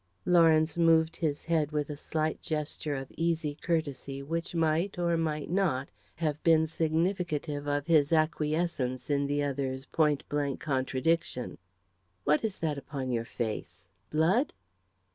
Lawrence 0.25 0.79
moved 0.79 1.15
his 1.17 1.45
head 1.45 1.71
with 1.71 1.87
a 1.91 1.95
slight 1.95 2.41
gesture 2.41 2.95
of 2.95 3.11
easy 3.17 3.53
courtesy, 3.61 4.23
which 4.23 4.55
might, 4.55 4.97
or 4.97 5.15
might 5.15 5.47
not, 5.47 5.89
have 6.15 6.41
been 6.41 6.65
significative 6.65 7.67
of 7.67 7.85
his 7.85 8.11
acquiescence 8.11 9.11
in 9.11 9.27
the 9.27 9.43
other's 9.43 9.85
point 9.85 10.27
blank 10.27 10.59
contradiction. 10.59 11.59
"What 12.23 12.43
is 12.43 12.57
that 12.57 12.79
upon 12.79 13.11
your 13.11 13.25
face 13.25 13.85
blood?" 14.09 14.53